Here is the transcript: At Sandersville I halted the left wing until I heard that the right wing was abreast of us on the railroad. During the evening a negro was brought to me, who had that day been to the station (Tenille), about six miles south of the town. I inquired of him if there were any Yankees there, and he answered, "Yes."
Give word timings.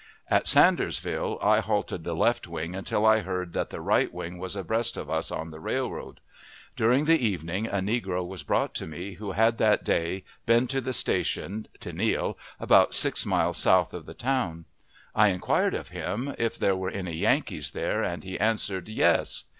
At 0.31 0.45
Sandersville 0.47 1.37
I 1.43 1.59
halted 1.59 2.03
the 2.03 2.15
left 2.15 2.47
wing 2.47 2.73
until 2.75 3.05
I 3.05 3.19
heard 3.19 3.53
that 3.53 3.69
the 3.69 3.79
right 3.81 4.11
wing 4.11 4.39
was 4.39 4.55
abreast 4.55 4.97
of 4.97 5.11
us 5.11 5.29
on 5.29 5.51
the 5.51 5.59
railroad. 5.59 6.21
During 6.75 7.05
the 7.05 7.19
evening 7.23 7.67
a 7.67 7.75
negro 7.83 8.27
was 8.27 8.41
brought 8.41 8.73
to 8.73 8.87
me, 8.87 9.11
who 9.13 9.33
had 9.33 9.59
that 9.59 9.83
day 9.83 10.23
been 10.47 10.67
to 10.69 10.81
the 10.81 10.91
station 10.91 11.67
(Tenille), 11.79 12.35
about 12.59 12.95
six 12.95 13.27
miles 13.27 13.57
south 13.59 13.93
of 13.93 14.07
the 14.07 14.15
town. 14.15 14.65
I 15.13 15.27
inquired 15.27 15.75
of 15.75 15.89
him 15.89 16.33
if 16.39 16.57
there 16.57 16.75
were 16.75 16.89
any 16.89 17.13
Yankees 17.13 17.69
there, 17.69 18.01
and 18.01 18.23
he 18.23 18.39
answered, 18.39 18.89
"Yes." 18.89 19.43